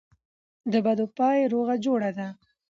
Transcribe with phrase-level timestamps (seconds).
[0.71, 2.27] دبدو پای روغه جوړه ده.